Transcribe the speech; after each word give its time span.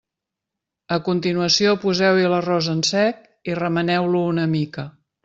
A 0.95 0.97
continuació 1.09 1.75
poseu-hi 1.83 2.25
l'arròs 2.31 2.71
en 2.75 2.81
sec 2.93 3.21
i 3.53 3.59
remeneu-lo 3.61 4.23
una 4.35 4.49
mica. 4.57 4.87